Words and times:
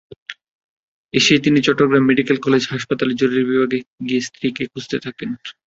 এসেই 1.13 1.41
তিনি 1.41 1.59
Chattogram 1.61 2.03
medical 2.05 2.37
college 2.41 2.63
হাসপাতালের 2.67 3.19
জরুরি 3.21 3.43
বিভাগে 3.45 3.77
গিয়ে 4.07 4.21
স্ত্রীকে 4.27 4.63
খুঁজতে 4.71 4.97
থাকেন। 5.05 5.29